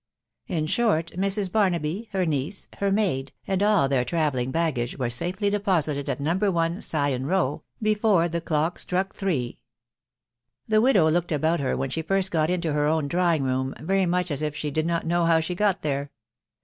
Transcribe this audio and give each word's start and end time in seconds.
In 0.47 0.65
short, 0.65 1.11
Mrs. 1.11 1.51
Barnaby, 1.51 2.09
her 2.11 2.25
niece, 2.25 2.67
her 2.77 2.91
maid, 2.91 3.33
and 3.45 3.61
all 3.61 3.87
their 3.87 4.03
travelling 4.03 4.49
baggage, 4.49 4.97
were 4.97 5.11
safely 5.11 5.51
deposited 5.51 6.09
at 6.09 6.19
No. 6.19 6.33
1. 6.49 6.81
Sion 6.81 7.27
Row, 7.27 7.61
before 7.79 8.27
the 8.27 8.41
clock 8.41 8.79
struck 8.79 9.13
three. 9.13 9.59
The 10.67 10.81
widow 10.81 11.07
looked 11.11 11.31
about 11.31 11.59
her 11.59 11.77
when 11.77 11.91
she 11.91 12.01
first 12.01 12.31
got 12.31 12.49
into 12.49 12.73
her 12.73 12.87
own 12.87 13.07
drawing 13.09 13.43
room 13.43 13.75
very 13.79 14.07
much 14.07 14.31
as 14.31 14.41
if 14.41 14.55
she 14.55 14.71
did 14.71 14.87
not 14.87 15.05
know 15.05 15.25
how 15.25 15.39
she 15.39 15.53
got 15.53 15.83
there. 15.83 16.09